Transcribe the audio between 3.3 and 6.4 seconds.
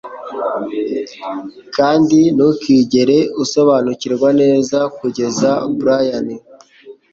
usobanukirwa neza kugeza Bryan